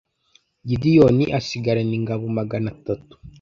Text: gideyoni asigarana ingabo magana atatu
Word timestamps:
gideyoni 0.69 1.25
asigarana 1.37 1.93
ingabo 1.99 2.23
magana 2.37 2.67
atatu 2.75 3.13